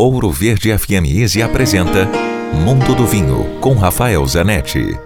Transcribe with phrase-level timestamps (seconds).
[0.00, 2.08] Ouro Verde FM Easy apresenta
[2.54, 4.96] Mundo do Vinho com Rafael Zanetti.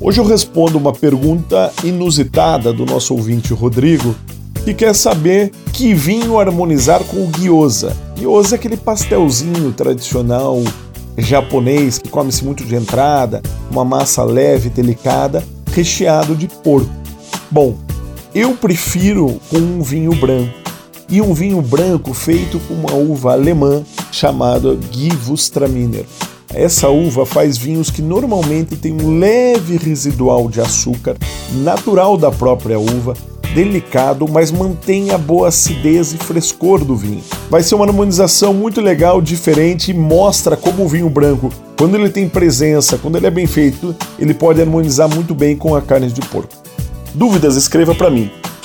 [0.00, 4.14] Hoje eu respondo uma pergunta inusitada do nosso ouvinte Rodrigo,
[4.64, 7.96] que quer saber que vinho harmonizar com o gyoza.
[8.14, 10.62] Gyoza é aquele pastelzinho tradicional
[11.16, 15.42] japonês que come-se muito de entrada, uma massa leve e delicada,
[15.72, 16.88] recheado de porco.
[17.50, 17.76] Bom,
[18.32, 20.67] eu prefiro com um vinho branco
[21.08, 23.82] e um vinho branco feito com uma uva alemã
[24.12, 26.04] chamada Gewürztraminer.
[26.52, 31.16] Essa uva faz vinhos que normalmente têm um leve residual de açúcar,
[31.62, 33.14] natural da própria uva,
[33.54, 37.22] delicado, mas mantém a boa acidez e frescor do vinho.
[37.50, 42.10] Vai ser uma harmonização muito legal, diferente e mostra como o vinho branco, quando ele
[42.10, 46.08] tem presença, quando ele é bem feito, ele pode harmonizar muito bem com a carne
[46.08, 46.54] de porco.
[47.14, 48.30] Dúvidas, escreva para mim.